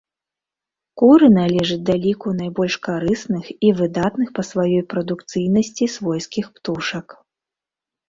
[1.01, 7.07] Куры належаць да ліку найбольш карысных і выдатных па сваёй прадукцыйнасці свойскіх птушак.